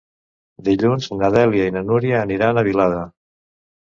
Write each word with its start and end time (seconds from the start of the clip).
Dilluns 0.67 1.09
na 1.19 1.29
Dèlia 1.35 1.67
i 1.71 1.75
na 1.77 1.83
Núria 1.89 2.23
aniran 2.29 2.57
a 2.57 2.63
Vilada. 2.69 3.03